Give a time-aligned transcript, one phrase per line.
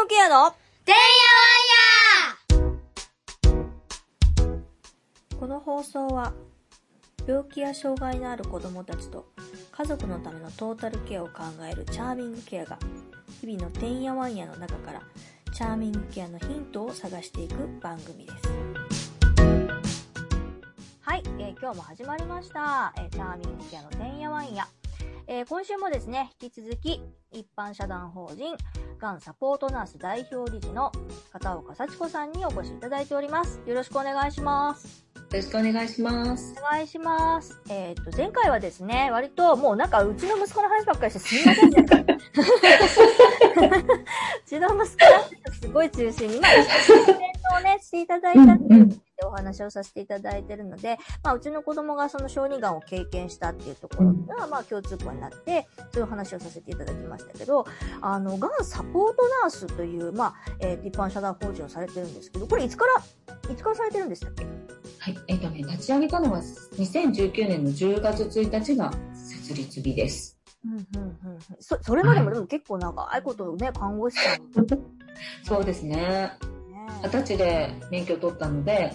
[0.00, 0.50] ムケアの
[0.86, 1.00] てんや
[2.56, 2.78] わんや
[5.38, 6.32] この放送は
[7.26, 9.26] 病気や障害のある子供たちと
[9.72, 12.78] 家族のためのトータルケアを考えるチャーミングケアが
[13.42, 15.02] 日々のてんやわんやの中から
[15.52, 18.48] チャーミングケアのヒントを探していく番組です。
[21.02, 24.66] はい、えー今日も始まりました、えーチャーミングケアのてんやわんや、
[25.26, 28.56] えー今週もですね引き続き一般社団法人
[29.00, 30.92] がんサポートナース代表理事の
[31.32, 36.54] 片岡幸子さんにお越しいただいておりますよろしくお願いしますよろしくお願いします。
[36.58, 37.56] お願いします。
[37.68, 41.86] えっ、と、前回はですね、割ともうなんかうちの息子の話ばっかりしてすみませんね。
[41.86, 41.86] う
[44.44, 57.66] ちの息子の話がすごい中心に、まあ、一緒にコメントをね、していただいたっていうでお話をさせていただいてるので、まあ、うちの子供がその小児がんを経験したっていうところが、まあ、共通項になって、そういう話をさせていただきましたけど、
[58.00, 64.44] あの、がんサポートナースという、まあ、えー一般社団法人をされてるんですけど、これいつから、いつからされてるんでしたっけ？
[64.98, 70.38] はい、えっ、とね、立ち上げたのは2019年の10月1日が設立日です。
[70.64, 74.66] うんうんうんうんそそれまでもでも結構長いことをね、看護師さん。
[75.42, 76.32] そうですね。
[77.02, 78.92] 二十歳で免許を取ったので、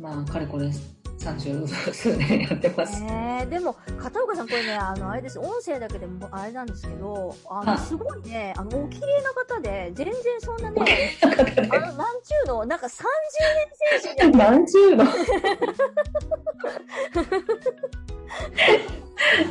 [0.00, 0.70] まあ、かれこれ
[1.18, 3.02] 30数年やってます。
[3.02, 10.84] ねえでも、片岡さん、これね、あの、あれです、音声だけでもあれなんですけど、あの、はいすごいね、あの、お綺麗な方で、全然そんなね、
[11.22, 14.32] あの、なんちゅうの、なんか30年選手じゃん。
[14.38, 15.04] 何十の？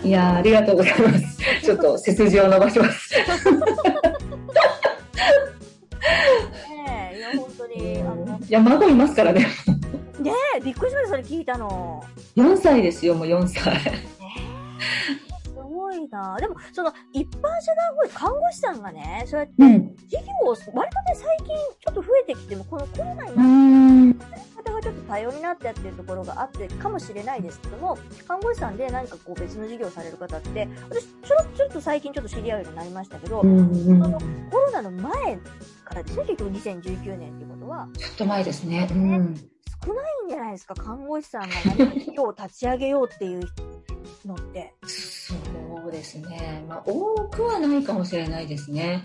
[0.03, 1.37] いやーありがとうございます。
[1.63, 3.15] ちょっと背筋を伸ばします。
[7.37, 9.47] 本当に、あの、いや、孫いますからね。
[10.19, 12.03] ねえびっくりしました、それ聞いたの。
[12.35, 13.79] 4歳ですよ、もう4歳。
[13.79, 19.95] すごいなでも、その、一般社団法人、看護師さんがね、そうやって、うん。
[20.07, 24.19] 事業を、割とね、最近、ちょっと増えてきても、このコロナにうなっん。
[24.85, 27.97] ちょっと多様になったっていうところがあってかもしれないですけども、
[28.27, 34.19] 看護師さんで何かこう別の事業をされる方って、私ちょろちょっと最近ちょっと知り合うようになりましたけど、うんうんその
[34.51, 35.39] コロナの前
[35.83, 38.87] からですね、結局2019年っていうことは、ちょっと前ですね。
[38.91, 39.35] うん。
[39.83, 41.47] 少ないんじゃないですか、看護師さんが
[41.79, 43.41] 何かを立ち上げようっていう
[44.23, 44.75] のって。
[44.85, 45.33] そ
[45.87, 46.63] うですね。
[46.69, 49.01] まあ、多くはないかもしれないですね。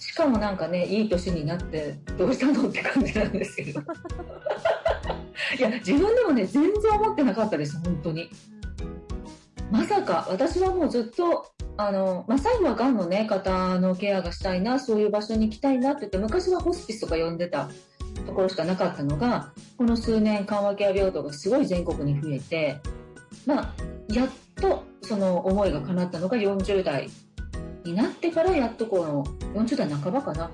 [0.00, 3.80] しかもなんかね、いい年になって、どうしたのって感じなんですけど。
[5.58, 8.30] いや、自分でもね、全然思ってなかったです、本当に。
[9.70, 17.68] まさか、私はもうずっと、あの、まあ、最後はがんのね、方のケアがしたいな、そういう場所に行きたいなって言って、昔はホスピスとか呼んでた
[18.26, 22.80] ところしかなかったのが、この数年緩和ケア病棟がすごい全国に増えて、
[23.44, 23.74] まあ、
[24.12, 24.28] やっ
[24.60, 27.08] とその思いが叶ったのが40代
[27.86, 29.24] になってからやっとこの
[29.54, 30.50] 40代半ばかな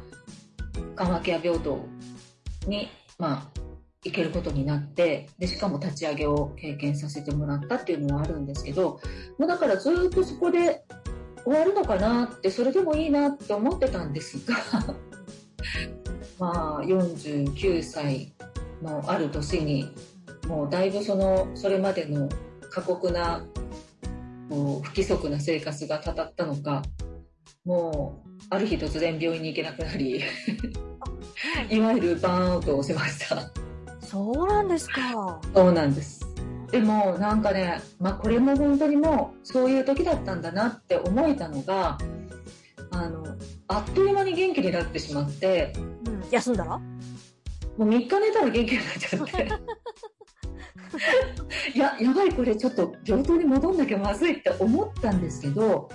[0.95, 1.87] 緩和ケア病棟
[2.67, 2.89] に、
[3.19, 3.61] まあ、
[4.05, 9.01] 行けることになってでしかも立ち上げを経験させてもらったっていうのはあるんですけど
[9.39, 10.85] もうだからずっとそこで
[11.45, 14.57] 終わるのかなってそれでもいいなって思ってたんですが
[16.39, 18.33] まあ49歳
[18.83, 19.93] のある年に
[20.47, 22.29] もうだいぶそのそれまでの
[22.71, 23.45] 過酷な
[24.49, 26.83] 不規則な生活がたたったのか
[27.65, 30.23] もうある日突然病院に行けなくなり
[31.71, 31.81] い。
[31.81, 33.51] わゆるバーンアウトをしました。
[34.01, 35.41] そうなんですか。
[35.55, 36.21] そうなんです。
[36.71, 41.99] でもなんかね、まあ、これも本当にもうそういう時だったんだなって思えたのが
[42.91, 43.37] あの
[43.69, 45.81] あっという間に元気になってしまってう
[46.11, 46.79] ん、休んだら？
[46.79, 46.85] も
[47.79, 49.49] う3日寝たら元気になっちゃって。
[51.75, 55.89] いややばいこれちょっと病棟に戻んなきゃまずいって思ったんですけど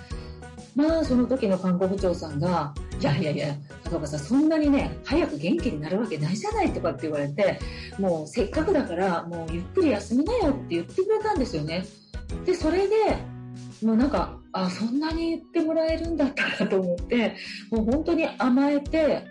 [0.77, 2.71] まあその時の看護部長さんが
[3.01, 7.59] 「いやいやいや片岡さんそんなにね早く元気になるわけないじゃない」とかって言われて
[7.97, 11.83] もうせっかくだからもうゆっくり休みなよって言ってくれたんですよね。
[12.45, 12.95] でそれで
[13.83, 17.35] もうなんかあそんなに言ってもらえるんだったらと思って
[17.71, 19.23] もう本当に甘えて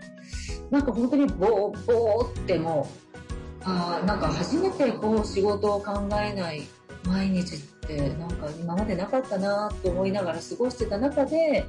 [0.70, 6.62] なんか本当にボーボーってもうあなんか初めてこう仕事を考えない
[7.04, 7.75] 毎日って
[8.18, 11.64] なんか今までなかったなって思いながら過ごしてた中で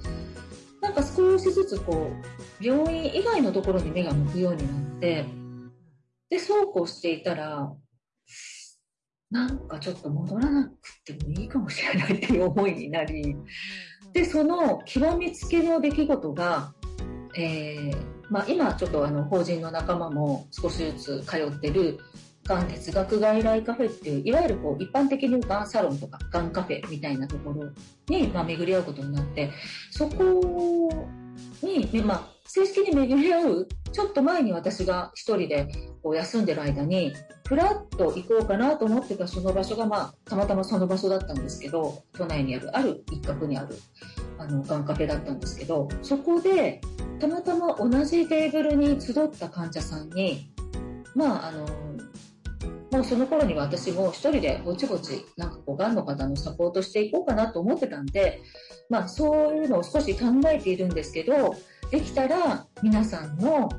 [0.82, 2.12] なんか少しずつこ
[2.62, 5.26] う病院以外のところに目が向くようになって
[6.30, 7.72] でそうこうしていたら
[9.30, 10.74] なんかちょっと戻らなく
[11.06, 13.36] てもいいかもしれないっていう思いになり
[14.14, 16.74] でその極めつけの出来事が、
[17.38, 22.00] えーまあ、今ちょっとあの法人の仲間も少しずつ通ってる
[22.48, 27.70] がん哲学外来カフェっていういわゆるこう一般的にがんサロンとかがんカフェみたいなところ
[28.08, 29.52] に、まあ、巡り合うことになって
[29.92, 31.08] そこ
[31.62, 35.68] に、まあ、正式に巡り合う、ちょっと前に私が一人で
[36.02, 37.14] こう休んでる間に、
[37.48, 43.76] ふらっと行こうかなと思ってたその場所が、まあ、たまたまその場所だったんですけど、都内にある、ある一角にある、
[44.38, 46.82] あの、ガンカフェだったんですけど、そこで、
[47.20, 50.52] たまたま同じテーブルに集った患者さんに、
[51.16, 51.66] まあ、あの、
[52.98, 58.42] もうその頃には私も一人でぼちぼち、なんかこう、がんの方のサポートしていこうかなと思ってたんで、
[58.90, 61.56] まあ、そういうのを少し考えているんですけど、
[61.92, 63.70] できたら皆さんの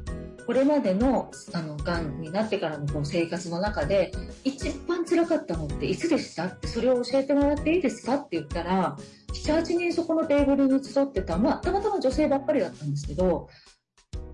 [0.46, 4.12] これまでのあのがんになってからのこう生活の中で
[4.44, 8.96] 一番辛かったのっていつでしたってそれを教えてもらっていいですかって言ったら
[9.34, 13.50] 78人そこのテーブルに集ってた、まあ、たまたま女性ばっかりだったんですけど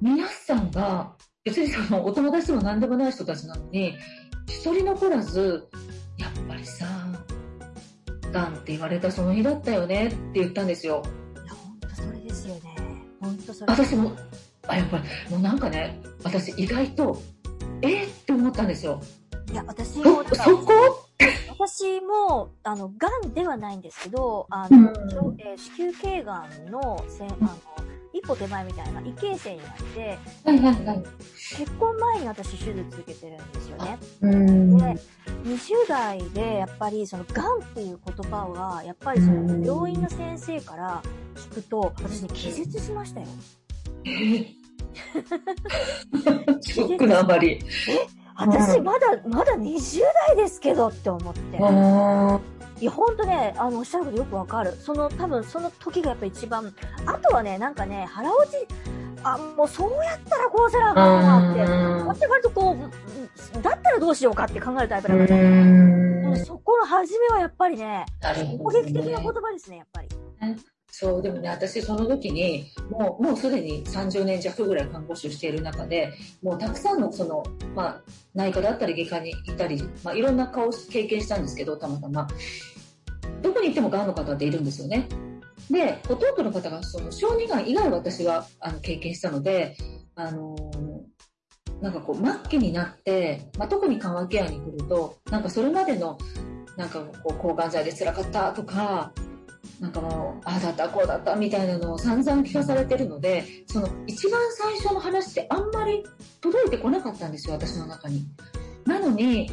[0.00, 3.94] 皆さんが別にそのお友達でも何でもない人たちなのに
[4.46, 5.68] 一人残らず
[6.18, 6.86] やっぱりさ
[8.32, 11.02] がんって言われたその日だったよねって言ったんですよ。
[11.44, 12.76] いや、本当それですよね。
[13.20, 13.72] 本当それ。
[13.72, 14.12] 私も
[14.66, 17.20] あやっぱりもうなんかね私意外と
[17.82, 19.02] えー、って思ったんですよ。
[19.52, 20.72] いや、私そも、そこ？
[21.50, 27.83] 私も、あの、がんではないんですけど、あの、うんえー子宮頸がんのせん、あの、一
[28.26, 31.02] 歩手前みたいな異形成になって、はいはいはい。
[31.56, 33.98] 結婚前に私手術受けてるんですよね。
[34.22, 34.84] うんで、
[35.44, 41.02] 20代でやっぱりその、がんっていう言葉は、やっぱりそうんの、病院の先生から
[41.34, 43.26] 聞くと、私ね、気絶しましたよ。
[44.04, 44.10] え？
[44.10, 44.46] ー
[46.62, 47.58] ショックなあまり。
[48.36, 51.58] 私まだ、まだ20代ですけどって思って。
[51.60, 52.40] あ
[52.80, 54.72] いや、ほんとね、あの、おっしゃることよくわかる。
[54.72, 56.74] その、多分その時がやっぱ一番、
[57.06, 58.56] あとはね、なんかね、腹落ち、
[59.22, 61.62] あ、もうそうやったらこうせなあかんなって。
[61.62, 61.66] あ
[62.06, 62.74] 私割とこう
[63.56, 66.04] うん、だったらどうしようかって考えるタイプだから、うん
[66.44, 68.04] そこの初めはやっぱりね、
[68.58, 70.08] 攻撃的な言葉ですね、やっぱり。
[70.96, 77.42] そう、でもね、私その時に、もう、もうすでに30年弱ぐらい看護師をしている中で、もうたくさんのその、
[77.74, 78.02] まあ、
[78.32, 82.28] 内科だったり外科にいたり、まあ、いろんな顔を経験したんですけど、たまたま。
[83.42, 85.08] どこに行っても癌の方っているんですよね。
[85.68, 89.76] で、ほとんどの方がその小児がん以外私はあの経験したので、
[90.14, 91.14] あのー
[91.82, 96.16] なんかこう末期になって、まあ、特に緩和ケアに来ると、なんかそれまでの、
[96.76, 99.12] なんかこう抗がん剤で辛かったとか、
[99.80, 106.04] なんかもう、ああだった、こうだったみたいなのを散々聞かされてるので、その一番最初の話ってあんまり
[106.40, 108.24] 届いてこなかったんですよ、私の中に。
[108.86, 109.50] なのに、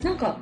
[0.00, 0.38] なんか、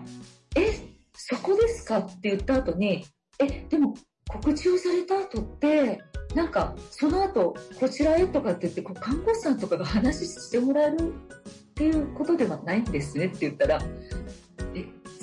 [0.56, 0.73] え、
[1.14, 3.05] そこですかって言った後に、
[3.38, 3.94] え、でも
[4.29, 6.00] 告知をされた後って、
[6.35, 13.81] なんか、その後、こちらへとかって言って、こう看護師さんとかが話してもらえるっていうことではないんですねって言ったら、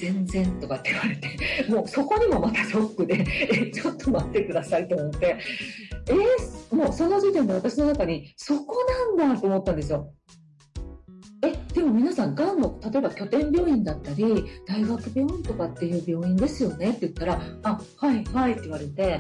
[0.03, 1.37] 全然とかって言われて、
[1.69, 5.37] もうそこにもまたショックで、 え、ちょっと待ってくださいと思って、
[6.09, 8.75] えーもうその時点で私の中に、そこ
[9.15, 10.11] なんだと思ったんですよ。
[11.43, 19.19] え、でも皆さん、がんの、例えば拠点病院だったり、大学病院とかっていう病院ですよねって言ったら、あ、はい、はいって言われて、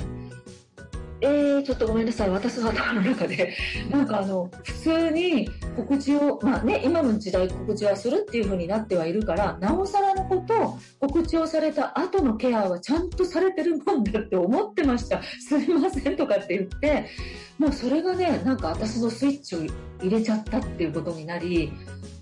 [1.23, 3.55] えー、ちょっとごめんなさい、私の頭の中で、
[3.89, 15.21] なんかあの、普通に告知を、まあね、今の時代告知はするっていう風になってはいるから、なおさらのこと、告知をされた後のケアはちゃんとされてるもんだって思ってました。
[15.23, 17.09] すいませんとかって言って、
[17.57, 19.59] もうそれがね、なんか私のスイッチを
[20.01, 21.71] 入れちゃったっていうことになり、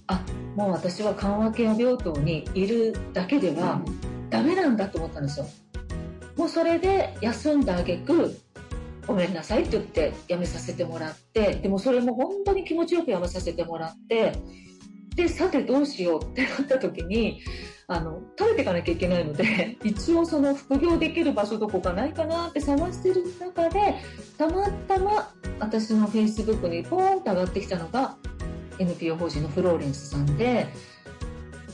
[0.06, 0.24] あ、
[0.56, 3.82] もう私は緩和ケア病棟にいるだけでは
[4.30, 5.48] ダメなんだと思ったんですよ。
[6.38, 8.38] もうそれで休んだ挙句
[9.12, 14.32] ごめんなさいって言って辞めさせてもらって、でもそれも本当に気持ちよく辞めさせてもらって、
[15.16, 17.42] で、さてどうしようってなった時に、
[17.88, 23.96] あの、食べていかなきゃいけないので、 一応その副業できる場所どこかないかなって探してる中で、
[24.38, 28.16] たまたま私の Facebook にポーンと上がってきたのが、
[28.80, 30.68] NPO 法人のフローレンスさんで、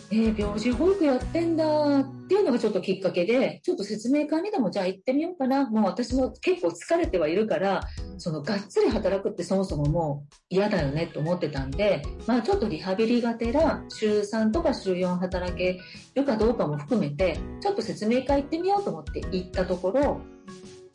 [0.10, 5.70] えー、病児保育やってんだっていうのがちょっときっかけで、ちょっと説明会にでもじゃあ行ってみようかな。
[5.70, 7.82] もう私も結構疲れてはいるから、
[8.18, 15.80] そのがっつり働くってそもそももう嫌だよねと思ってたんで、まあちょっとリハビリがてら週3とか週4働け
[16.16, 20.22] るかどうかも含めて、ちょっと説明会行ってみようと思って行ったところ、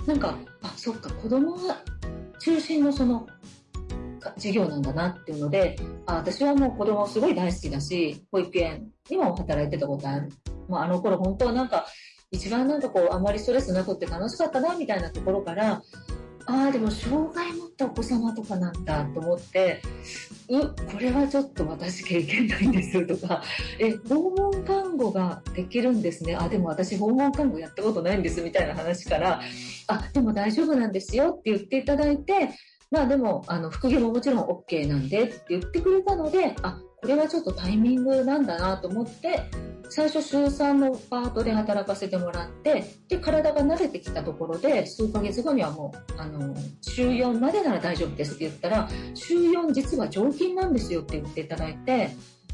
[0.07, 1.83] なんか、あ、そっか、子供が
[2.41, 3.27] 中心のその
[4.37, 5.77] 授業なんだなっていうので、
[6.07, 10.29] あ私はもう子供すごい大好きだし、保育園にも働いてたことある。
[10.69, 11.87] もうあの頃本当はなんか、
[12.31, 15.83] 一番なんかこう、あまりストレスなくって楽しかったなみたいなところから、
[16.47, 19.81] ああ、でも障害持ったお子様とかなんだと思って、
[20.49, 20.61] う、
[20.91, 23.43] これはちょっと私経験ないんですとか、
[23.79, 26.37] え、訪問看護ができるんですね。
[26.37, 29.41] あ、でも私訪問看護やったことないんですみたいな話から、
[29.87, 32.51] あ、でも大丈夫なんですよって言っていただいて、
[32.93, 39.41] まあでも、あの、副業ももちろん OK なんでって言ってくれたので、あ、これはちょっとタイミングなんだなと思って、
[39.89, 52.11] 最初週3のパートで働かせてもらって、で、体が慣れてきたところで、数ヶ月後にはもう、あの、週4までなら大丈夫ですって言ったら、週4実は常勤なんですよって言っていただいて、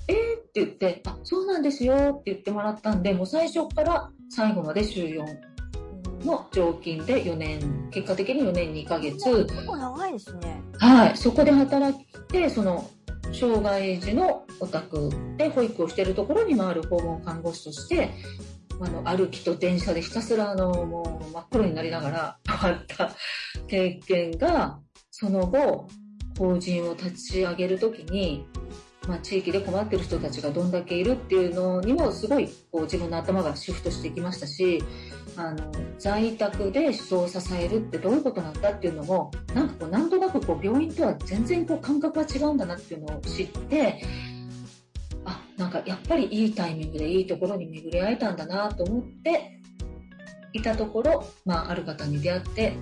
[0.07, 5.48] えーって言って、あ、そうなんですよって言ってもらったんで、もう最初から最後まで週4
[6.29, 9.19] の常勤で4年、結果的に4年2ヶ月。
[9.47, 10.63] 結構長いですね。
[10.79, 11.17] はい。
[11.17, 12.89] そこで働いて、その、
[13.33, 18.11] 障害児のお宅で保育をしているところに回る訪問看護師として、
[18.81, 23.11] あの、歩きと電車でひたすらあの、もう真っ黒になりながら回った
[23.67, 24.79] 経験が、
[25.11, 25.89] その後、
[26.39, 28.47] 法人を立ち上げるときに、
[29.09, 34.85] まあ、地域で困ってる人たちがどんだけいるっていうのにもすごいこう自分の頭がシフトしてきましたし
[35.35, 44.03] あの在宅で人を支えるってどういうことなんだっていうのもなんかこうなんとなくこう病院とは全然こう感覚が違うんだなっていうのを知って
[45.25, 49.59] あなんかやっぱりいいタイミングでいいところに巡り会えたんだなと思って
[50.53, 52.75] いたところ、まあ、ある方に出会って、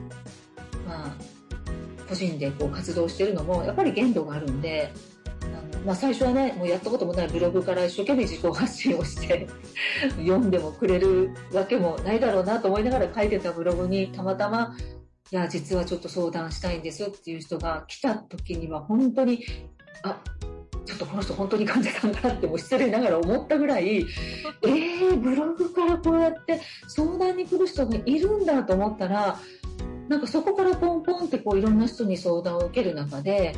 [0.88, 1.16] まあ、
[2.08, 4.92] 個人でこう活動してるのもやっぱり限度があるんで
[5.86, 9.46] まあ、最初はねもうやったこともないブログから一生懸命自己発信をして
[10.18, 14.76] 読んでもくれるわけもないだろうなと思いながら書いてたブログにたまたま
[15.30, 19.44] いや実はちょっと相談したいんですっていう人が来た時には本当に
[20.02, 20.20] あ
[20.84, 23.98] ちょっとこの人本当に患者さんだなってもう失礼ながら思ったぐらい
[24.62, 29.38] えー、ブログからこうやって相談に来る人がいるんだと思ったら
[30.08, 33.54] なんかそこからポンポンってこういろんな人に相談を受ける中で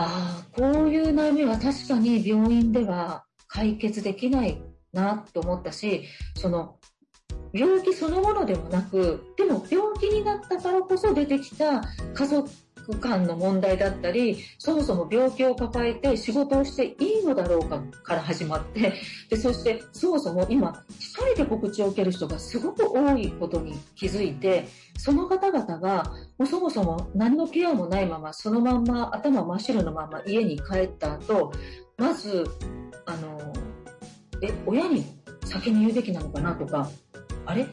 [0.00, 4.62] ああ、こういう悩みは確かに病院では解決できない
[4.92, 6.04] なと思ったし、
[6.36, 6.76] その
[7.52, 11.82] 病気そのものではなく、でも病気になったからこそ出てきた
[12.14, 12.48] 家族
[12.96, 18.94] 間の問題だったり、そもそも病気を抱えて仕事をしていいのだろうかから始まって、
[19.28, 24.66] でそしてそもそも今、一人で告知を受ける人がすごく多いことに気づいて、
[24.98, 26.04] その方々が
[26.38, 31.52] もうそもそも何のケアもないまま、そのまんま頭真っ白のまま家に帰った後、
[31.96, 32.44] まず、
[33.06, 33.52] あの、
[34.42, 35.04] え、親に
[35.44, 36.88] 先に言うべきなのかなとか、
[37.46, 37.66] あれ？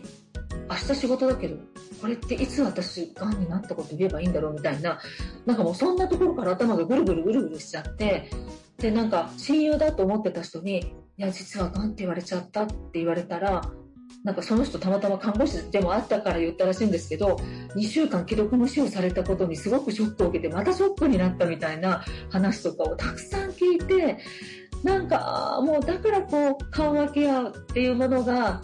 [0.67, 1.57] 明日仕事だけど、
[2.01, 4.99] これっていつ私がんになったこと言えばいいんだろうみたいな、
[5.45, 8.29] なんかもうそんなところから頭がぐるぐるぐるぐるしちゃって、
[8.77, 10.79] で、なんか親友だと思ってた人に、
[11.17, 13.61] いや、実はがんって言われちゃったって言われたら、
[14.23, 17.37] なんかその人たまたま看護師でもあったから言ったらしいんですけど、
[17.75, 24.17] 2週間既読無視をされたことにすごくショックを受けて、またショックになったみたいな話とかをたくさん聞いて、
[24.83, 28.61] なんかもうだからこう緩和ケアっていうものが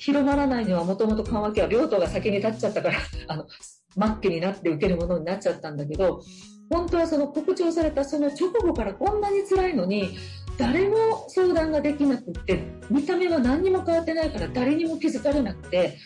[0.00, 3.46] 広まらないのはもともと緩和ケア、両党が先に立っちゃったから、 あの、
[3.92, 6.22] 末期になって受けるものになっちゃったんだけど、
[6.70, 10.16] 本当はその告知をされたその直後からこんなに辛いのに、
[10.56, 15.98] 誰も相談ができなくって、見た目は何にも変わってないから誰にも気づかれなくて、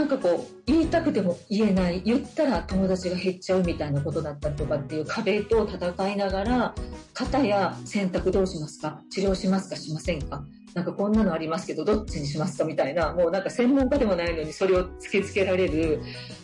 [0.00, 6.74] なんかこう、言いたくても言えない、言ったら友達が減っちゃうみたいなことだったりとかっていう壁と戦いながら、
[7.12, 9.02] 肩や選択どうしますか？
[9.10, 9.76] 治療しますか？
[9.76, 10.42] しませんか？
[10.72, 12.64] なんかこんなのありますけどどっちにしますか？
[12.64, 16.00] みたいなもうなんか専門家でもないのにそれを突きつけられる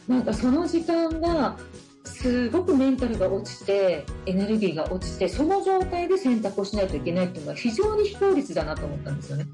[0.07, 1.57] なんかその時間が
[2.07, 9.47] すごくメンタルが落ちてエネルギーが落ちてその状態で選択をしないといけないっていうのは非常に非効率だなと思ったんですよね。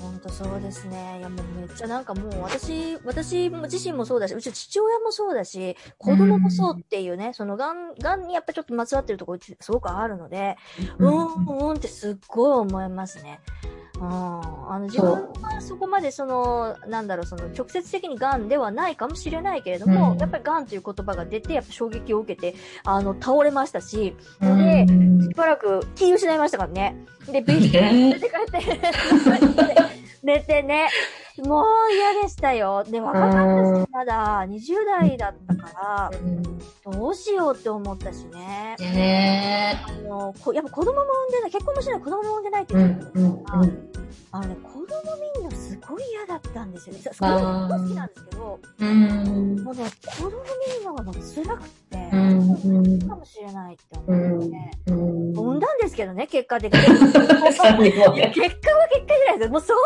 [0.00, 1.18] 本当そうですね。
[1.18, 10.56] いやもうめっちゃなんかもう私、私自身もそうだし、うち父親もそうだし、子供もそうっていうね、うん、そのがん、がんにやっぱちょっとまつわってるところすごくあるので、
[10.98, 13.40] うん、うん、うんってすっごい思いますね。
[14.00, 15.10] あの自分
[15.42, 26.96] はそこまでそのなんだろうその直接的にがんではないかもしれないけれども、うん、やっぱりがんという言葉が出てやっぱ衝撃を受けてあの倒れましたし、うん、でしばらく気失いましたからね。
[27.26, 29.95] で病院に連れて帰って
[30.26, 30.88] 寝てね。
[31.44, 32.82] もう嫌でしたよ。
[32.82, 36.10] で、若かったし、まだ20代だったか
[36.84, 38.74] ら、どうしようって思ったしね。
[38.80, 43.68] ねあの、こやっぱ子供も産んでない、結婚もしない子供も産んでないって言ってたから、
[44.36, 44.84] あのね、子供
[45.38, 47.00] 見んのすごい嫌だったんですよね。
[47.00, 47.38] すごい好
[47.88, 56.80] きなんですけど、もうね、子供見るのがもう辛くて、うんかもしれないって思ってね、産んだんですけどね、結果的に。
[56.84, 59.48] 結果は結果じゃないですよ。
[59.48, 59.76] もうそん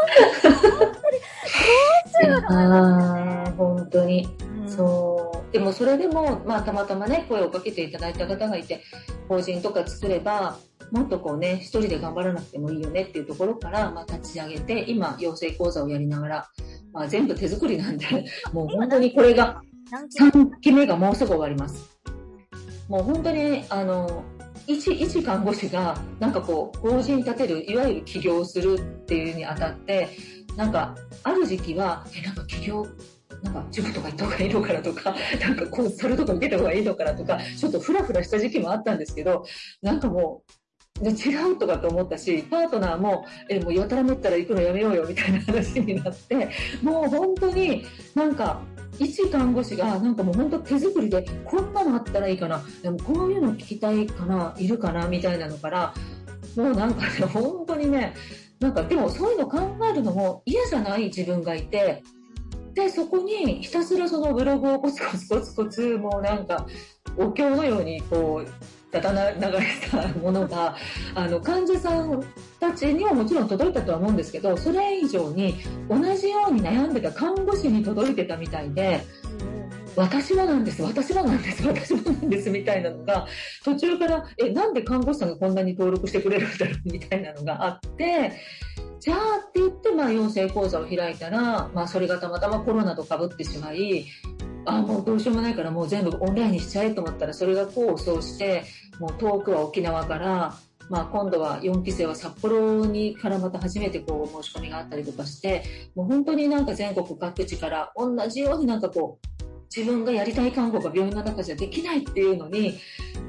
[0.50, 4.28] な、本当に、どうするのかな、本当に。
[4.66, 5.52] そう。
[5.52, 8.82] でもそれでも、まあたまたまね、声をかけていただいた方がいて、
[9.28, 10.56] 法人とか作れば、
[10.90, 16.48] もっとこうね、一人で頑張らなくてもいいよねっていうところから、まあ、立ち上げて、今、養成講座をやりながら、
[16.92, 18.06] まあ、全部手作りなんで、
[18.52, 19.60] もう本当にこれが、
[20.18, 21.98] 3期目がもうすぐ終わります。
[22.88, 24.24] もう本当に、あの、
[24.66, 30.08] 一、一看護師が、なんかこう、法人立てる、いわゆる起業するっていうにあたって、
[30.56, 32.86] なんか、ある時期は、え、なんか起業、
[33.42, 39.44] なんか塾とか行った方がいいのかなとか、 なんかコンサルとか受けた方がいいのかなとか、ちょっとフラフラした時期もあったんですけど、
[39.82, 40.52] なんかもう、
[41.00, 46.50] で違うとかと思ったし、パートナーも、え、もうやたらめったら行くのやめようよみたいな話になって、
[46.82, 48.60] もう本当になんか、
[48.98, 55.94] 一看護師がなんかもう本当手作りで、こんなのあったらいいかな、でもこういうの聞きたいかな、いるかな、みたいなのから、
[56.54, 58.14] もうなんかね、 本当にね、
[58.60, 59.58] なんかでもそういうの考
[59.90, 62.02] えるのも嫌じゃない自分がいて、
[62.74, 66.66] で、そこにひたすらそのブログをコツコツコツコツ、もうなんか、
[67.16, 70.76] お経のようにこう、だだ流れたものが、
[71.14, 72.22] あの、患者さん
[72.58, 75.54] たちにはもちろん届いたとは思うんですけど、それ以上に
[75.88, 79.04] 同じように悩んでた看護師に届いてたみたいで、
[79.96, 83.26] 私はなんです、私はなんです、私はなんですみたいなのが、
[83.64, 88.32] 途中から、え、なんで看護師さんがこんなに登録してくれるんだろうみたいなのがあって、
[89.00, 89.18] じゃあ
[89.48, 94.06] って言って、まあ、養成講座を開いたら、まあ、それがたまたまコロナとかぶってしまい、
[94.66, 98.64] あもうどうしようもないからもう全部オンラインにしちゃえと思ったらそれが功を奏して
[98.98, 100.54] もう遠くは沖縄から、
[100.88, 105.64] まあ、今度は4期生は札幌にからまた初めてこう申し込みがあったりとかして
[105.94, 109.26] もう本当になんか全国各地から同じようになんかこう
[109.74, 112.78] 自分がやりたい看護が病院の中じゃできないっていうのに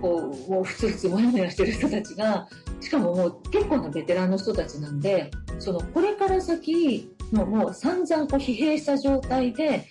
[0.01, 2.47] こうもうふつふつもやもやしてる人たちが
[2.79, 9.85] しかももう結構なベテランの人たちなんでそのこれから先もう散々こう疲弊した状態で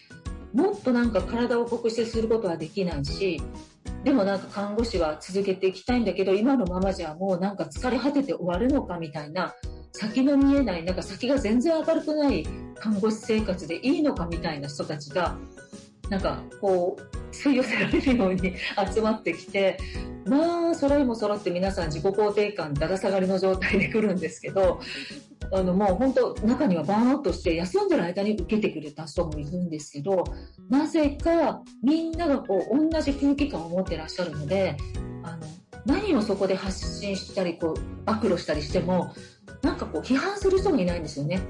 [0.52, 3.40] もっとなんか体を酷使することはできないし、
[4.04, 9.54] でもなんか看護師は続けていきたいんだけど、今のままじゃもうなんか疲れ果てて終わるのかみたいな、
[9.92, 15.36] 先の見えない、なんか先が全然明るくない看護師生活でいいのかみたいな人たちが、
[16.08, 18.54] なんかこう、吸い寄せられるように
[18.92, 19.78] 集まってきて、
[20.26, 24.80] まあ、揃いも揃って皆さん自己肯定感だだ下がりの状態で来るんですけど、
[25.52, 30.24] あのもう本当中にはバーンアウトして休んでる間に受けてくれた人もいるんですけど
[30.68, 34.76] なぜかみんながこう同じ空気感を持ってらっしゃるので
[35.22, 35.46] あの
[35.86, 39.12] 何をそこで発信したりこう暴露したりしても
[39.62, 41.40] なんかこう批判する人がいないんですよね。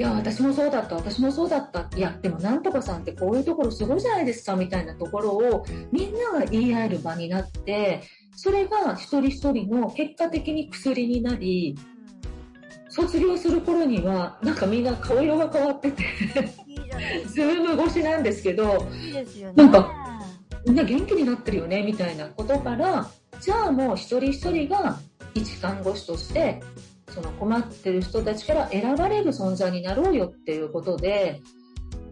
[0.00, 1.90] いや、私もそうだった、私もそうだった。
[1.94, 8.00] いや、でもなんとかさんってこういうところすごいじゃないですか、みたいなところをみんなが言い合える場になって、
[8.34, 11.76] それが一人一人の結果的に薬になり、
[12.90, 16.04] 卒業する頃にはなんかみんな顔色が変わってて
[17.28, 19.54] ズーム越しなんですけどいいですよね。
[19.62, 19.92] なんか
[20.66, 23.08] みんな元気になってるよねみたいなことから
[23.40, 24.98] じゃあもう一人一人が
[25.34, 26.60] 一看護師として
[27.08, 31.40] その困ってる人たちから選ばれる存在になろうよっていうことで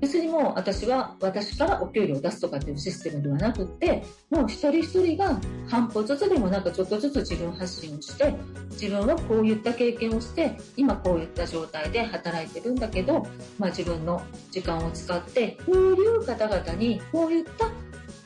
[0.00, 8.34] 別にもう私は私からお給料を出すとかっていうシステムではなくってもう一人一人が半歩ずつでもなんかちょっとずつ自分発信をして
[8.70, 13.26] 自分はこういった経験をして今こういった状態で働いてるんだけど、
[13.58, 17.66] まあ、自分の時間を使ってこういう方々にこういった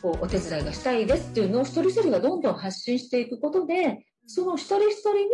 [0.03, 5.29] こうお手伝いがしたいですっていうのを一人一人がどんどん発信していくことでその一人一人に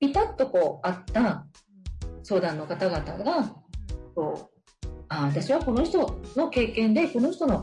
[0.00, 1.46] ピタッとこうあった
[2.22, 3.54] 相談の方々が
[4.14, 4.57] こう
[5.08, 7.62] あ私はこの人の経験でこの人の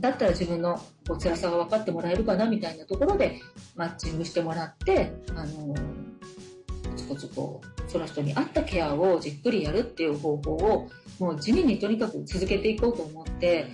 [0.00, 0.76] だったら自分の
[1.08, 3.40] こう辛さが分かってもらえるかなみたいなところで
[3.74, 13.68] マッチングしてもらってあのコツコツこその人に合ったケアをじっくりやるっていう方法をもう地味にとにかく続けていこうと思って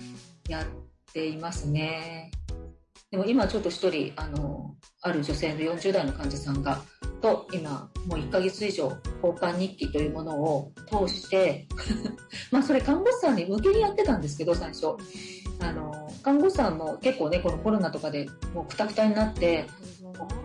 [0.47, 0.65] やっ
[1.13, 2.31] ていますね。
[3.11, 6.81] でも今ちょっと一人あのある女性の40代の患者さんが
[7.25, 8.83] と今もう1ヶ月以上
[9.23, 11.67] 交換日記というものを通して
[12.51, 14.95] まあそれ看護師さんに向けにやってたんですけど最初。
[15.61, 19.65] あの看護師さんも結構ねこのコロナとかでもうくたくたになって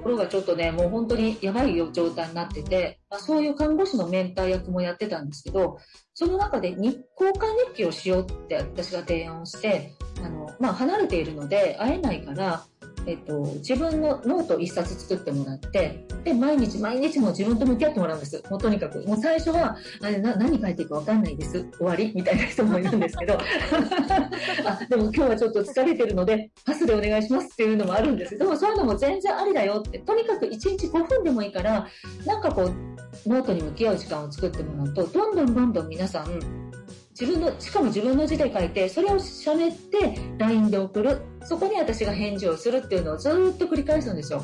[0.02, 5.78] 心がちょっとねもう本当にやばい状態になってて、まあ、そういう看護師のメンター役もやってたんですけど
[6.14, 12.64] その中で日交換日記をしようって私が提案をしてあの、まあ、離れているので会えないから
[13.06, 18.42] えっと、自分のノート1冊作ってもらって、で、毎日毎日も自分と向き合ってもらうんです。
[18.50, 19.00] もうとにかく。
[19.06, 21.66] もう最初は、あれな何書いていいかわかんないです。
[21.78, 23.38] 終わりみたいな人もいるんですけど、
[24.66, 31.86] あ、でも今日はちょっと疲れてるので、パスでお願いしますっていうのもあるんですでもそういうのも全然ありだよって、とにかく1日5分でもいいから、
[32.26, 36.79] なんかこう、ノートに向き合う時間を作ってもらうと、どんどんどんどん皆さん、
[37.20, 41.20] 自分の、しかも自分の字で書いて、それを喋って LINE で送る。
[41.44, 44.42] そこに私が返事をするっていうのをずっと繰り返すんですよ。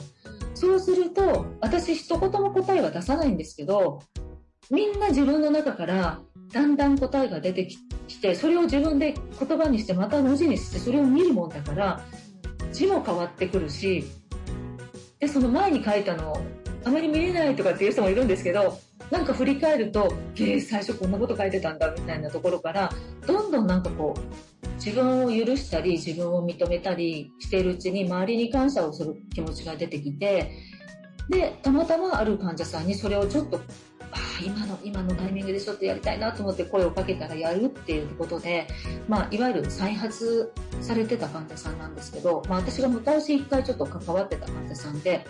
[0.54, 4.02] そうすると、私一言も答えは出さないんですけど、
[4.70, 6.20] みんな自分の中から
[6.52, 12.04] だんだん答えが出てきて、それを自分で言葉にして、また文字にして、それを見るもんだから、
[12.72, 14.04] 字も変わってくるし、
[15.18, 16.42] で、その前に書いたのを
[16.84, 18.78] あまり見れないとかっていう人もいるんですけど、
[19.10, 22.90] なんか振り返ると、えー、最初こんなこと書いてたんだみたいなところから、
[23.26, 30.50] どんどんなんかこう、自分を許したり、自分を認めたりしているうちに、周りに感謝をする気持ちが出てきて、
[31.28, 33.60] で、たまたまある患者さんにそれをちょっと、
[34.44, 38.66] 今の、今のタイミングでちょっとやりたいなと思って声をかけたらやるっていうことで、
[39.08, 45.24] まあ、いわゆる再発されてた患者さんなんですけど、まあ、私が昔一回ちょっと関わってた患者さんで、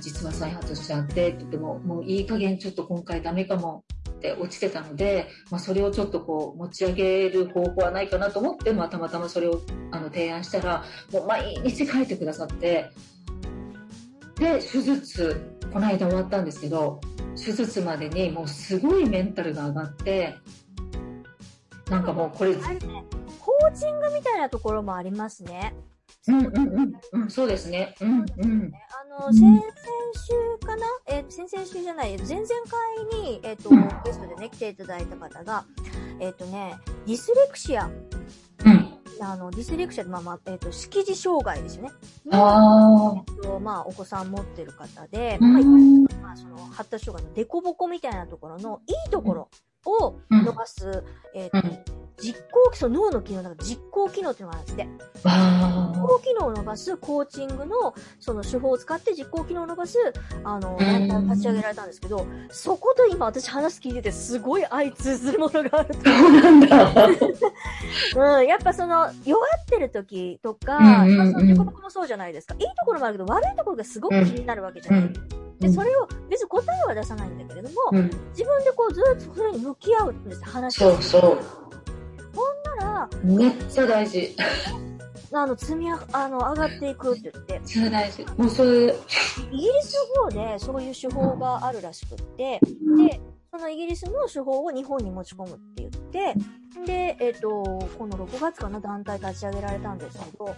[0.00, 12.88] 実は再発しちゃってって言っても、もういい加減ちょっと今回ダメかもって落ちてたので、まあ、それをちょっとこう持ち上げる方法はないかなと思って、まあ、たまたまそれをあの提案したら、もう毎日書いてくださって、
[14.36, 15.40] で、手術、
[15.72, 17.00] この間終わったんですけど、
[17.36, 20.34] 手術までにもうすごいメンタルが上がって、
[21.90, 22.60] なんかもうこれ、ね、
[23.40, 25.74] コーチングみたいなところもありますね。
[26.28, 27.96] うんうんうん、うん、そうですね。
[28.00, 28.14] うんう
[28.46, 28.72] ん。
[29.18, 29.62] あの、うん先々
[30.14, 30.86] 週かな？
[31.08, 32.46] えー先々週じゃない、前々
[33.10, 35.64] 回に、えっ、と、うんゲストでね、来ていただいた方が、
[36.20, 38.98] えっ、とね、ディスレクシア、うん。
[39.20, 41.90] あの、ディスレクシアって、まあまあ、えっ、と、識字障害ですよね。
[42.30, 45.44] あえっと、まあ、お子さん持ってる方で、あ。
[45.44, 46.06] まあ、うん。
[46.22, 49.48] まあ、その、発達障害のデコボコみたいなところの、いいところ
[49.84, 51.04] をうん伸ばす、
[51.34, 54.88] えっ、と、うん実行基礎、脳の機能、なんか実行機能っていうのがあるんですって。
[55.24, 59.98] あ実行機能を伸ばすコーチングのその手法を使って実行機能を伸ばす
[60.44, 67.08] あの団体を立ち上げられたんですけど、そこと今私話聞いててすごい相通ずるものがあるとうなんだ。
[68.38, 72.54] うん、やっぱその弱ってる時とか、うんうんうんまあそのデコボコもそうじゃないですか。
[72.54, 75.00] いいところもあるけど悪いところがすごく気になるわけじゃない。
[75.00, 78.10] うんで、それを別に答えは出さないんだけれども、うん。
[78.30, 81.22] 自分でこうずっとそれに向き合うんです話をそうそう。
[82.34, 84.34] ほんなら、めっちゃ大事。
[85.34, 88.26] あの、積みあ、あの、上がっていくって言って、めっちゃ大事。
[88.36, 88.94] もうそれ、
[89.52, 92.60] イギリスの方でそういう手法があるらしくって、
[92.98, 93.20] で、
[93.50, 96.34] そのイギリスの手法を日本に持ち込むって言って、
[96.86, 97.48] で、えっ、と、
[97.98, 100.56] この6月かな団体立ち上げられたんですけど。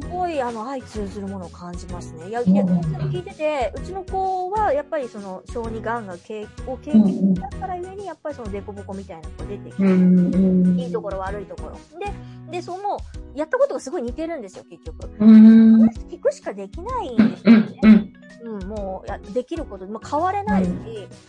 [0.00, 2.28] すごい、あの、相通ずるものを感じますね。
[2.28, 10.82] いや、いや、本当に聞いてて、うちの子は、やっぱりその、小児がんが経を経験したからゆえに、やっぱりその、デコボコみたいなのが出てきて。
[10.82, 11.98] いいところ、悪いところ。
[11.98, 12.12] で、
[12.50, 12.98] で、その、
[13.34, 15.10] やったことがすごい似てるんですよ、結局。
[15.20, 15.80] うん。
[15.82, 17.80] うん聞くしかできないんですうよね。
[17.92, 20.70] んうん、もうや、できること、まあ、変われないし、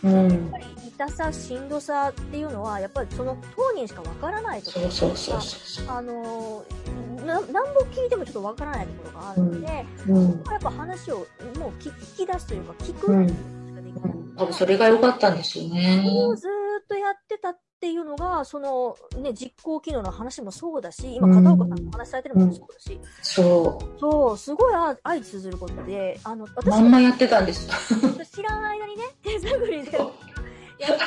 [0.04, 0.28] うん。
[0.30, 5.86] やっぱり痛さ、しんどさっていうのは、やっぱりその当人しかわからないところそうそうそうそう。
[5.88, 10.22] あのーな、何度聞いてもちょっとわからないところがあるので、うん。
[10.50, 11.26] やっぱ話をもう
[11.80, 13.34] 聞聞き出すというか、聞くうんし
[13.74, 14.12] かできない。
[14.36, 16.02] 多分それが良かったんですよね。
[16.36, 16.50] ずー
[16.82, 26.48] っとやってたっていうのが、そのね、実行機能の話もそうだし、今、片岡さんの話されてるのもそうだし、そそう、すごいあ相通ずることで、あの、う。
[26.56, 27.66] 私まんまやってたんです。
[28.36, 29.98] 知らない間にね、 手探りで、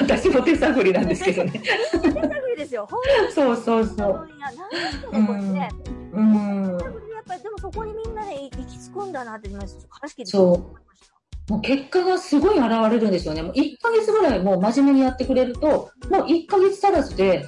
[0.02, 1.52] 私も手探りなんですけどね。
[1.52, 3.00] 手探りですよ、本
[3.32, 4.26] そうそうそ当う。
[4.26, 4.36] に。
[4.36, 5.70] いや、なんでこれね。
[6.12, 6.72] うん。
[6.72, 9.60] やっぱり、でもそこにみんなで行き着くんだなって、今、
[9.90, 10.83] 話聞いてそう。
[11.50, 13.42] もう結果がすごい現れるんですよね。
[13.42, 17.46] もう1ヶ月ぐらいもう真面目にやってくれると、もう1ヶ月足らずで、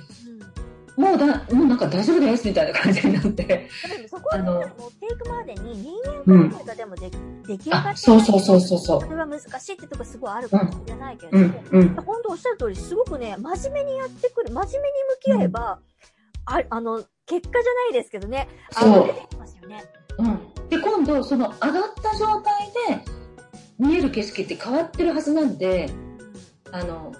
[0.97, 3.69] もうだ、もうなんか大丈夫ですみたいな感じになって。
[4.09, 5.93] そこはあの持っていくまでに人
[6.25, 7.09] 間関係がでもで,、
[7.45, 9.09] 出来上がってあ、そうそうそうそうそうそ。
[9.09, 11.95] れは難しいってとこすごいあるかもしれないけれどうも、ん、うん。
[11.95, 14.93] 本当おっしゃる通り、すごくね、真面目にやってくる、真面目に
[15.31, 15.79] 向き合えば、
[16.45, 19.83] ああの、結果じゃないですけどね、あのそう出てきますよね。
[20.17, 20.69] うん。
[20.69, 22.71] で、今度、その上がった状態
[23.03, 23.24] で
[23.79, 25.89] 見える景色って変わってるはずなんで、
[26.71, 27.13] あの、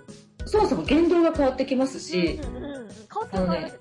[0.45, 3.79] そもそも言動が変わってきますし、うんうんうん、変わってる変わってる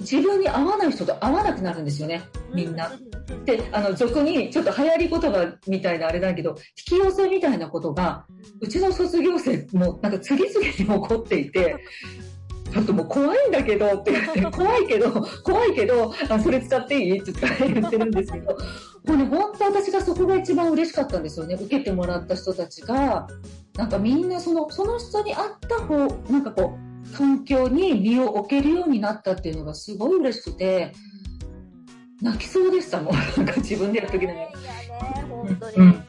[0.00, 2.22] 自分に合わない人と合わなくなるんですよね。
[2.54, 6.50] みんなうううんで、あの、俗にちょっと流行り言葉みたいなあれだけど、
[6.90, 8.26] 引き寄せみたいなことが、
[8.60, 11.76] うちの卒業生もなんか次々に起こっていて、
[12.72, 15.10] ちょっともう怖いんだけどって言って、 怖いけど、
[15.44, 17.18] 怖いけど、あそれ使っていい？
[17.20, 18.52] って言ってるんですけど、
[19.06, 21.54] もうね、本当私がそこが一番嬉しかったんですよね。
[21.60, 23.26] 受けてもらった人たちが、
[23.76, 25.96] なんかみんなその、その人に合った方、
[26.30, 26.74] なんかこ
[27.14, 30.92] う、環境に身を置けるようになったっていうのがすごい嬉しくて、
[32.20, 33.14] 泣きそうでしたもん。
[33.14, 34.32] なんか自分でやるときに。
[34.32, 34.48] いやね、
[35.30, 36.04] 本当にうん。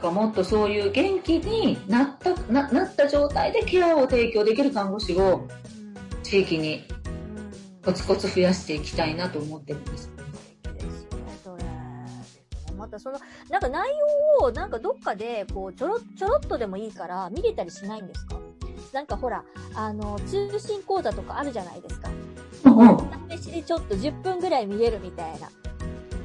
[0.00, 5.46] なんかもっとそういう元気になった、ななった状態でケアを提供できる看護師を
[6.22, 6.84] 地域に
[7.84, 10.10] コツコツ増やしていきたいなと思ってるんです。
[12.78, 13.18] またその、
[13.50, 13.90] なんか内
[14.40, 18.36] 容を、なんかどっかで、こう、ちょろ、ちょろっとでもいいから見れたりしないんですか？
[18.94, 22.08] なんかほら、あの、通信講座とかあるじゃないですか。
[23.36, 25.50] 試しでちょっと10分ぐらい見れるみたいな。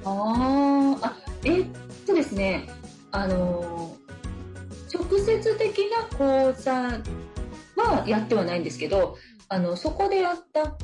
[0.06, 1.70] あーあ、えーっ
[2.08, 2.70] とですね、
[3.16, 3.76] あのー
[4.96, 6.74] 直接的な講座
[7.76, 9.18] はやってはないんですけど、
[9.50, 10.76] あの、そこでやった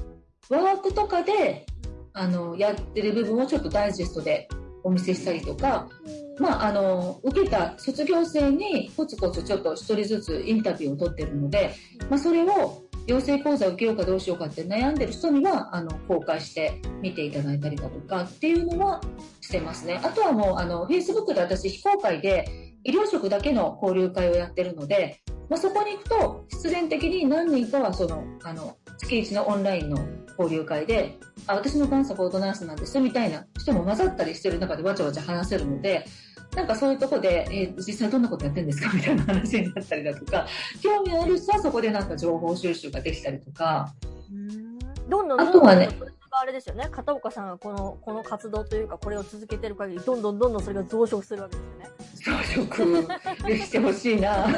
[0.49, 1.65] ワークとかで、
[2.13, 4.49] あの、やってる部分をちょっとダイジェストで
[4.83, 5.87] お見せしたりとか、
[6.39, 11.73] まあ、あの、受けた卒業生にコツコツちょっと一人ずつインタビューを取ってるので、
[12.09, 19.01] まあ、それを養成講座を受けようかどうしようかって悩んでる人には、あの、公開して見ていただいたりだとかっていうのは
[19.41, 19.99] してますね。
[20.03, 22.45] あとはもう、あの、Facebook で私非公開で
[22.83, 29.97] 医療職だけの交流会をやってるので、まあ、そこに行くと、必然的に何人かはその、あの、月一のオンラインの
[30.39, 36.05] 交流会で、あ、私のがんサポートナースなんですみたいな人も混ざったりしてる中でわちゃわちゃ話せるので、
[36.55, 38.91] なんかそういうとこで、えー実際どんなことやってるんですか？
[38.95, 40.45] みたいな話になったりだとか、
[40.81, 43.93] 興味ある人はそこでなんか情報収集ができたりとか、
[45.09, 45.89] どんどんどんどんあとはね
[46.33, 46.87] あれですよね。
[46.89, 51.61] 片岡さんがこの、この活動というか、これを続けてる限り、どんどんどんどんそれが増殖するわけで
[52.15, 52.45] すよね。
[52.55, 54.47] 増殖でしてほしいな。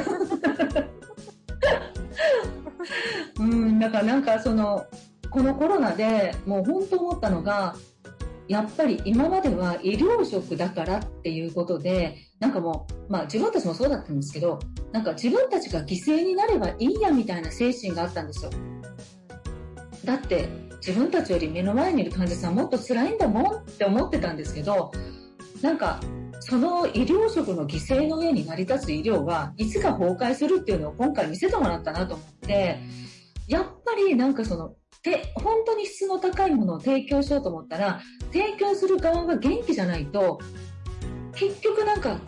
[3.40, 4.86] うん、だからなんかその、
[5.30, 7.74] このコロナでもう本当思ったのが、
[8.48, 14.58] やっぱり今までは医療職だからっていうことで、なんかもう、まあ自分たちもそうだったんですけど、
[14.92, 18.50] なんか自分たちが犠牲になればいいやみたいな精神があったんですよ。
[20.04, 20.48] だって
[20.86, 24.92] 自分たちより目の前にいる患者さんもっと辛いんだもんって思ってたんですけど、
[25.62, 26.00] なんか
[26.40, 32.78] その医療職の犠牲の上に成り立つ医療はいつか崩壊するっていうのを今回見せてもらったなと思って、
[33.48, 34.74] やっぱりなんかその、
[35.04, 38.00] て本当に質の高いものを提供しようと思ったら、
[38.32, 40.40] 提供する側が元気じゃないと、
[41.34, 42.18] 結局なんか、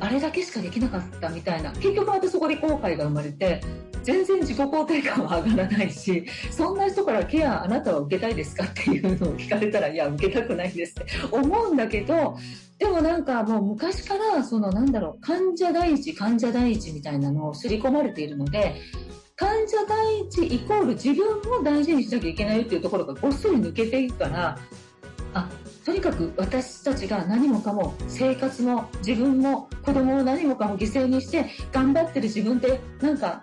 [0.00, 3.60] あれだけしかできなかったみたいな、結局またそこで後悔が生まれて、
[4.02, 12.36] 全然自己肯定感は上がらないし、そんな人からケアあなたは受けたいですかっていうのを聞かれたら、いや、受けたくないですって 思うんだけど、
[12.78, 18.74] でもなんかもう昔から、そのなんだろう、患者第一、患者第一みたいなのを刷り込まれているので、
[19.36, 24.58] 患者第一イコール自分も大事にしなきゃいけないよっていうところがごっそり抜けていくから、
[25.34, 25.48] あ、
[25.84, 33.42] とにかく私たちが何もかも生活も自分も子供を何もかも犠牲にして頑張ってる自分ってなんか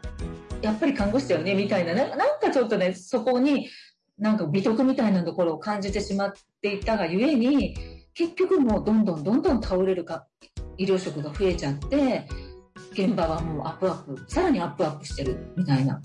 [0.62, 3.70] やっぱり看護師だよねみたいなななんかちょっとねそこに
[4.18, 7.76] なんか美徳みたいなところを感じてしまっていたがゆえに
[8.14, 10.28] 結局もうどんどんどんどん倒れるか
[10.78, 12.28] 医療職が増えちゃって
[12.92, 16.02] 現場はもうアップアップさらにアップアップしてるみたいな。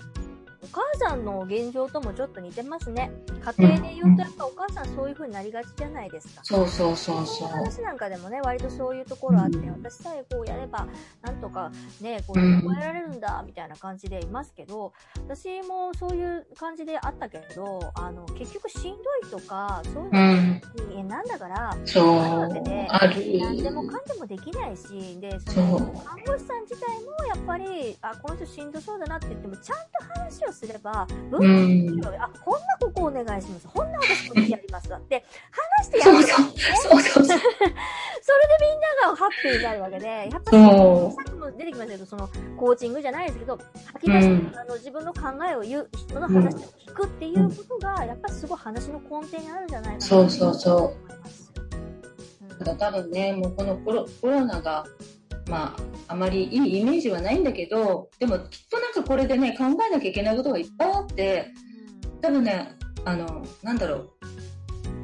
[0.65, 3.11] お母さんの現状ともちょっと似てますね。
[3.43, 6.41] 家庭で言うとやっぱお母さんそういう風になりがちじゃないですか。
[6.43, 7.49] そうそうそうそう。
[7.63, 9.71] 私なんかでもね、割とそういうところあって、うん。
[9.73, 10.87] 私さえこうやれば、
[11.21, 12.61] なんとかね、こううん。
[12.63, 14.91] 超えられるんだ、みたいな感じでいますけど、
[15.27, 18.97] 私もそういう感じであったけど、あの、結局しんど
[19.27, 20.61] いとか、そういううのがん。
[20.75, 22.39] 人間なんだから、そうある。
[22.39, 22.87] わけで
[23.39, 31.43] 何でもかんでもできないし、で、その、看護師さん自体もやっぱり、あ、この人しんどそうだなって言っても、ちゃんと話をすれば、文う
[32.03, 32.11] 章ん。
[32.11, 33.67] であ、こんなここお願いします。
[33.73, 34.97] こんな私こっちやりますわ。
[34.99, 35.23] って、
[35.79, 36.11] 話してやる。
[36.13, 36.45] そうそう。
[36.45, 37.37] そうそうそう。
[37.37, 37.41] それで
[38.61, 43.59] みんながハッピーになるわけで、やっぱり、そさっきも出てきましたけど、その、コーチングじゃないですけど、
[43.93, 44.57] 吐き出して、うん。
[44.57, 50.77] あの、自分の考えを言う、人の話を聞くっていうことが、やっぱりすごい話の根底にあるんじゃないかなそうそうそう。
[50.77, 51.51] 思います。
[52.41, 52.49] うん。
[52.59, 54.85] だから多分ね、もうこのコロコロナが、
[55.47, 55.75] ま
[56.07, 61.51] あ、あまりいいイメージはないんだけど、でもきっとなんかこれでね、考えなきゃいけないことがいっぱいあって、
[62.21, 62.71] 多分ね、
[63.05, 64.09] あの、なんだろう、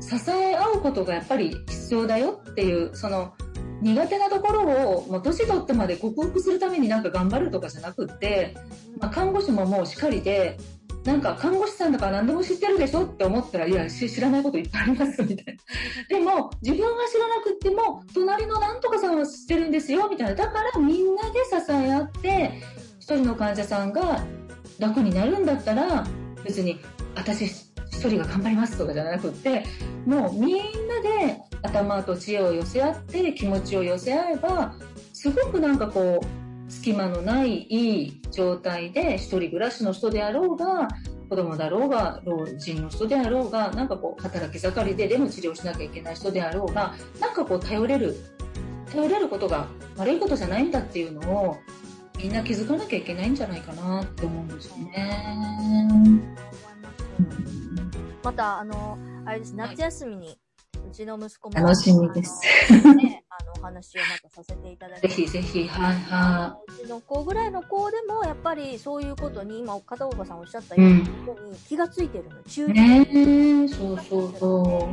[0.01, 3.34] 支え合うことがやっぱり必要だよっていう、その、
[3.82, 4.62] 苦手なところ
[4.97, 8.56] を、もう年取ってまで克服するためになんか頑張るとかじゃなくって、
[8.99, 10.58] まあ、看護師ももうしっかりで、
[11.04, 16.18] なんか看護師さんだから何でも知ってるでしょって思ったら、いや、知らないこといっぱいありますみたいな。
[16.18, 20.36] でも、自分は知らなくっても、隣のなんとかさんは知ってるんですよみたいな。
[20.36, 22.62] だからみんなで支え合って、
[23.00, 24.24] 一人の患者さんが
[24.78, 26.06] 楽になるんだったら、
[26.44, 26.80] 別に
[27.16, 29.66] 私一人が頑張りますとかじゃなくって、
[30.06, 30.62] もうみんな
[31.02, 34.76] で頭と知恵を寄せ合って気持ちを寄せ合えば、
[35.14, 36.40] すごくなんかこう、
[36.72, 40.88] 隙間のないいい状態で一人暮らしの人であろうが、
[41.30, 48.16] 子供だろうが、老人の人であろうが、なんかこう、働き盛りででも治療しなきゃいけない人であろうが、なんかこう、頼れる、
[48.90, 51.58] 頼れることが悪いことじゃないんだっていうのを、
[52.18, 56.22] みんな気づかなきゃいけないんじゃないかなって思うんですよね。
[58.24, 60.40] また、あの、あれです、夏休みに、
[60.90, 62.42] うちの息子も、楽しみです
[62.96, 65.22] ね、あの、話をまたさせていただきぜます。
[65.22, 70.78] ひぜひ、はいはうちの子ぐらいの子でも、やっぱりそういうことに、今、片岡さんおっしゃったい。
[70.80, 72.44] うように気がついてるの。
[72.44, 74.89] 中ねえ、そうそうそ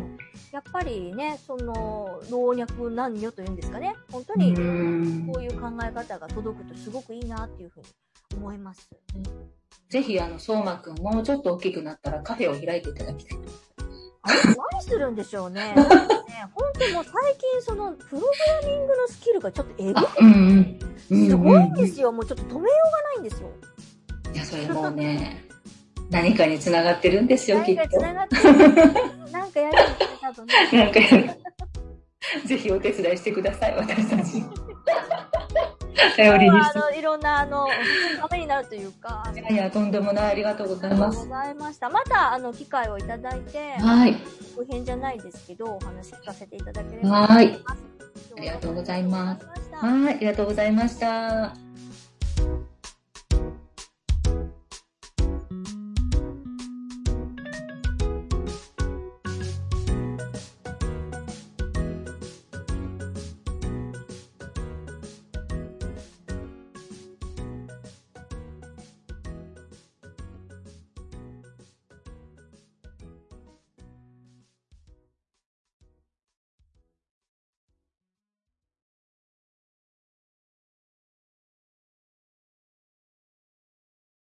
[0.52, 3.94] やっぱりね、その、老若男女というんですかね。
[4.12, 4.36] 本当う。
[4.38, 7.86] に、うんこういう考え方が届くとすごくいいなっていうふうに
[8.36, 8.88] 思います。
[9.88, 13.38] ぜひ、あの、相馬くんもうちょっと大きくなったらカフェを開いていただきたい。
[14.22, 14.38] あれ
[14.72, 15.74] 何するんでしょうね。
[15.74, 18.26] なんかね本当もう最近その、プログ
[18.62, 20.78] ラミングのスキルがちょっとえぐあ、うんうん。
[21.10, 22.12] うんすごいんですよ。
[22.12, 23.50] もうちょっと止めようがないんですよ。
[24.34, 25.44] いや、それもうね、
[26.10, 27.98] 何かに繋がってるんですよ、き何かっと。
[27.98, 29.32] 繋がってる。
[29.32, 30.54] なんかやるんですね、多分ね。
[30.72, 31.30] なんかやる。
[32.46, 34.42] ぜひお手伝いしてください、私たち。
[36.16, 37.66] 頼りにし今日はあの、いろんな、あの、
[38.20, 39.30] ためになるというか。
[39.34, 41.26] いやいや、とんでもない、ありがとうございますご。
[41.26, 41.90] ざいました。
[41.90, 44.16] また、あの、機会をいただいて、はい。
[44.56, 47.58] 続編じゃないですけど、お話聞かせていただければはい。
[47.66, 47.76] あ
[48.36, 49.46] ありがとうございますす。
[49.86, 51.67] はい、ありがとうございました。